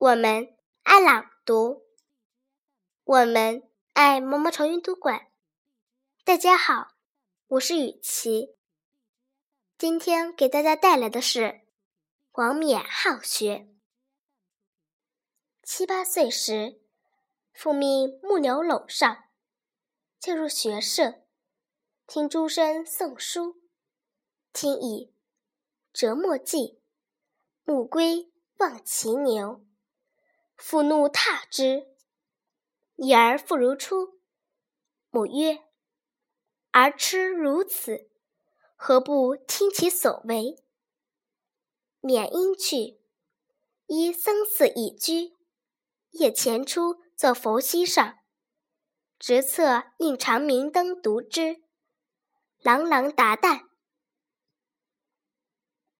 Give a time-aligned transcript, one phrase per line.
[0.00, 1.84] 我们爱朗读，
[3.02, 5.32] 我们爱毛毛虫阅读馆。
[6.24, 6.94] 大家好，
[7.48, 8.56] 我是雨琪。
[9.76, 11.62] 今天给大家带来的是
[12.30, 13.74] 王冕好学。
[15.64, 16.80] 七八岁时，
[17.52, 19.24] 父命木牛楼上，
[20.20, 21.24] 进入学舍，
[22.06, 23.62] 听诸生诵书，
[24.52, 25.12] 听已，
[25.92, 26.80] 折墨迹，
[27.64, 29.64] 暮归望其牛。
[30.58, 31.86] 父怒挞之，
[32.96, 34.18] 已而复如初。
[35.08, 35.64] 母曰
[36.72, 38.10] ：“儿痴如此，
[38.74, 40.56] 何不听其所为？”
[42.02, 43.00] 免因去，
[43.86, 45.36] 依僧寺已居，
[46.10, 48.18] 夜前出坐佛膝上，
[49.16, 51.62] 执策应长明灯读之，
[52.62, 53.67] 朗朗达旦，